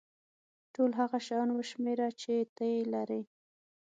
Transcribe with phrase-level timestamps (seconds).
[0.73, 3.21] ټول هغه شیان وشمېره چې ته یې لرې.